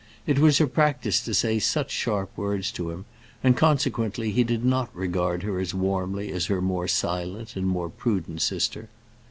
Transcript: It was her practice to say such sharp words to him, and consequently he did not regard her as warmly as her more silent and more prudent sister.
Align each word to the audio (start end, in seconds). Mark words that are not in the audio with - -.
It 0.25 0.39
was 0.39 0.57
her 0.57 0.65
practice 0.65 1.21
to 1.21 1.31
say 1.31 1.59
such 1.59 1.91
sharp 1.91 2.35
words 2.35 2.71
to 2.71 2.89
him, 2.89 3.05
and 3.43 3.55
consequently 3.55 4.31
he 4.31 4.43
did 4.43 4.65
not 4.65 4.89
regard 4.95 5.43
her 5.43 5.59
as 5.59 5.75
warmly 5.75 6.31
as 6.31 6.47
her 6.47 6.59
more 6.59 6.87
silent 6.87 7.55
and 7.55 7.67
more 7.67 7.87
prudent 7.89 8.41
sister. 8.41 8.89